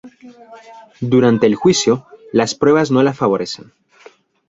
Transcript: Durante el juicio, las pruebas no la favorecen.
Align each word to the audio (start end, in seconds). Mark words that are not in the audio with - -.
Durante 1.01 1.45
el 1.45 1.53
juicio, 1.53 2.07
las 2.31 2.55
pruebas 2.55 2.89
no 2.89 3.03
la 3.03 3.13
favorecen. 3.13 3.71